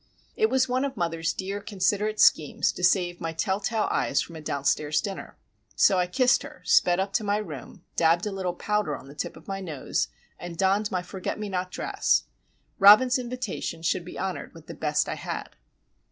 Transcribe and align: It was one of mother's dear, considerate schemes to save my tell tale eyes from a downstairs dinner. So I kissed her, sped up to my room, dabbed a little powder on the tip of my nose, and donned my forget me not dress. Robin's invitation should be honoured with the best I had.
It 0.35 0.49
was 0.49 0.67
one 0.67 0.83
of 0.83 0.97
mother's 0.97 1.31
dear, 1.31 1.61
considerate 1.61 2.19
schemes 2.19 2.71
to 2.71 2.83
save 2.83 3.21
my 3.21 3.33
tell 3.33 3.59
tale 3.59 3.87
eyes 3.91 4.19
from 4.19 4.35
a 4.35 4.41
downstairs 4.41 4.99
dinner. 4.99 5.37
So 5.75 5.99
I 5.99 6.07
kissed 6.07 6.41
her, 6.41 6.63
sped 6.65 6.99
up 6.99 7.13
to 7.13 7.23
my 7.23 7.37
room, 7.37 7.83
dabbed 7.95 8.25
a 8.25 8.31
little 8.31 8.55
powder 8.55 8.97
on 8.97 9.07
the 9.07 9.13
tip 9.13 9.37
of 9.37 9.47
my 9.47 9.59
nose, 9.61 10.07
and 10.39 10.57
donned 10.57 10.89
my 10.89 11.03
forget 11.03 11.37
me 11.39 11.49
not 11.49 11.69
dress. 11.69 12.23
Robin's 12.79 13.19
invitation 13.19 13.83
should 13.83 14.03
be 14.03 14.17
honoured 14.17 14.55
with 14.55 14.65
the 14.65 14.73
best 14.73 15.07
I 15.07 15.13
had. 15.13 15.55